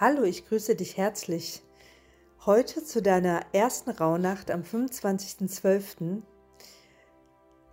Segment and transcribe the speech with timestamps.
[0.00, 1.60] Hallo, ich grüße dich herzlich.
[2.46, 6.22] Heute zu deiner ersten Rauhnacht am 25.12.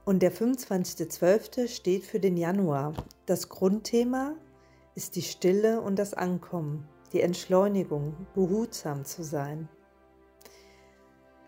[0.06, 1.68] Und der 25.12.
[1.68, 2.94] steht für den Januar.
[3.28, 4.34] Das Grundthema
[4.96, 9.70] ist die Stille und das Ankommen, die Entschleunigung, behutsam zu sein.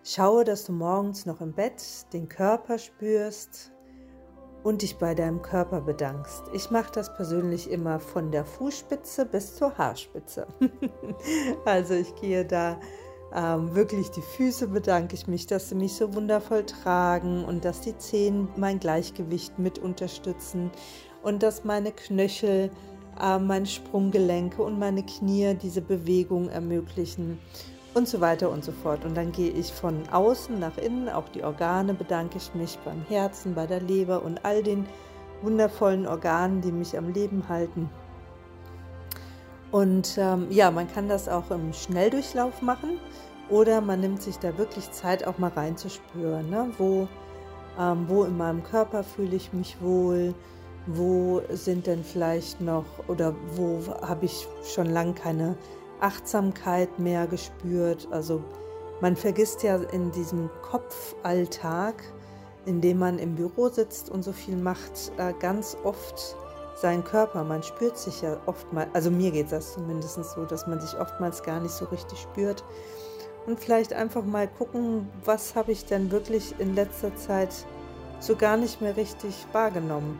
[0.04, 1.82] Schaue, dass du morgens noch im Bett
[2.14, 3.71] den Körper spürst,
[4.68, 6.44] und dich bei deinem Körper bedankst.
[6.52, 10.46] Ich mache das persönlich immer von der Fußspitze bis zur Haarspitze.
[11.66, 12.78] also ich gehe da
[13.34, 17.80] ähm, wirklich die Füße bedanke ich mich, dass sie mich so wundervoll tragen und dass
[17.80, 20.70] die Zehen mein Gleichgewicht mit unterstützen
[21.24, 22.70] und dass meine Knöchel,
[23.22, 27.39] äh, meine Sprunggelenke und meine Knie diese Bewegung ermöglichen
[27.97, 29.04] und so weiter und so fort.
[29.04, 33.03] Und dann gehe ich von außen nach innen, auch die Organe bedanke ich mich beim
[33.09, 34.86] Herzen, bei der Leber und all den
[35.42, 37.89] wundervollen Organen, die mich am Leben halten.
[39.72, 43.00] Und ähm, ja, man kann das auch im Schnelldurchlauf machen
[43.50, 46.69] oder man nimmt sich da wirklich Zeit, auch mal reinzuspüren, ne?
[46.77, 47.07] wo,
[47.79, 50.33] ähm, wo in meinem Körper fühle ich mich wohl,
[50.85, 55.57] wo sind denn vielleicht noch oder wo habe ich schon lange keine
[56.00, 58.08] Achtsamkeit mehr gespürt.
[58.12, 58.44] Also
[59.02, 62.03] man vergisst ja in diesem Kopfalltag,
[62.66, 66.36] in dem man im Büro sitzt und so viel macht, äh, ganz oft
[66.75, 67.44] seinen Körper.
[67.44, 71.44] Man spürt sich ja oftmals, also mir geht das zumindest so, dass man sich oftmals
[71.44, 72.64] gar nicht so richtig spürt.
[73.45, 77.50] Und vielleicht einfach mal gucken, was habe ich denn wirklich in letzter Zeit
[78.20, 80.20] so gar nicht mehr richtig wahrgenommen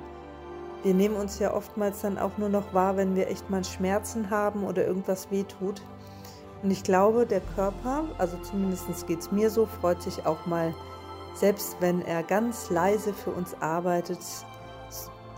[0.83, 4.30] wir nehmen uns ja oftmals dann auch nur noch wahr, wenn wir echt mal Schmerzen
[4.30, 5.81] haben oder irgendwas wehtut.
[6.64, 10.73] Und ich glaube, der Körper, also zumindest geht es mir so, freut sich auch mal,
[11.36, 14.20] selbst wenn er ganz leise für uns arbeitet,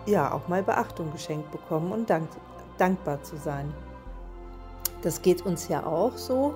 [0.05, 2.29] ja, auch mal Beachtung geschenkt bekommen und dank,
[2.77, 3.73] dankbar zu sein.
[5.01, 6.53] Das geht uns ja auch so,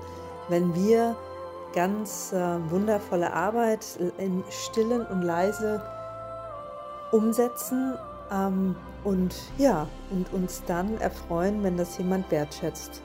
[0.49, 1.15] wenn wir
[1.73, 3.85] ganz äh, wundervolle Arbeit
[4.17, 5.81] in stillen und leise
[7.11, 7.95] umsetzen
[8.31, 13.01] ähm, und ja, und uns dann erfreuen, wenn das jemand wertschätzt.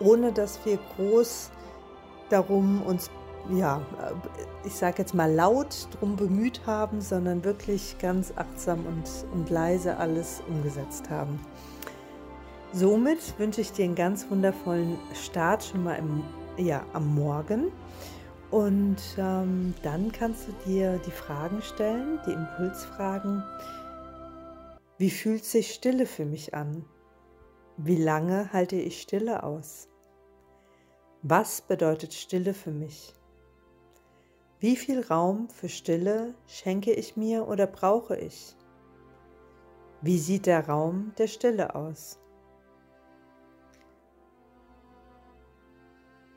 [0.00, 1.50] Ohne dass wir groß
[2.28, 3.10] darum uns,
[3.50, 3.80] ja,
[4.64, 9.96] ich sage jetzt mal laut drum bemüht haben, sondern wirklich ganz achtsam und, und leise
[9.96, 11.40] alles umgesetzt haben.
[12.72, 16.22] Somit wünsche ich dir einen ganz wundervollen Start schon mal im,
[16.58, 17.72] ja, am Morgen.
[18.50, 23.42] Und ähm, dann kannst du dir die Fragen stellen, die Impulsfragen.
[24.98, 26.86] Wie fühlt sich Stille für mich an?
[27.76, 29.90] Wie lange halte ich Stille aus?
[31.20, 33.12] Was bedeutet Stille für mich?
[34.58, 38.56] Wie viel Raum für Stille schenke ich mir oder brauche ich?
[40.00, 42.18] Wie sieht der Raum der Stille aus?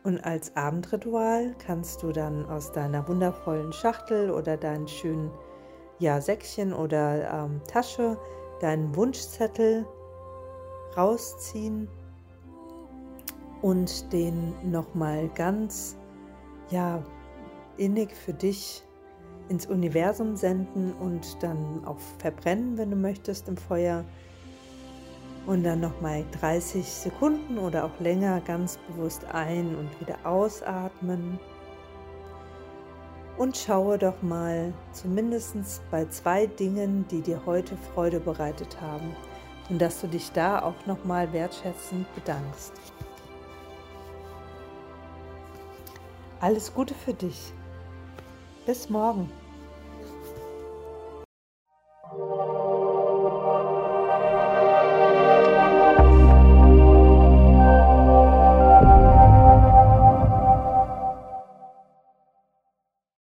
[0.04, 5.32] Und als Abendritual kannst du dann aus deiner wundervollen Schachtel oder deinen schönen
[6.00, 8.18] ja, Säckchen oder ähm, Tasche
[8.60, 9.86] deinen Wunschzettel
[10.96, 11.88] rausziehen
[13.62, 15.98] und den nochmal ganz
[16.70, 17.04] ja
[17.78, 18.84] innig für dich
[19.50, 24.06] ins Universum senden und dann auch verbrennen, wenn du möchtest im Feuer.
[25.48, 31.40] Und dann nochmal 30 Sekunden oder auch länger ganz bewusst ein und wieder ausatmen
[33.40, 35.56] und schaue doch mal zumindest
[35.90, 39.16] bei zwei Dingen, die dir heute Freude bereitet haben
[39.70, 42.74] und dass du dich da auch nochmal wertschätzend bedankst.
[46.42, 47.54] Alles Gute für dich.
[48.66, 49.32] Bis morgen.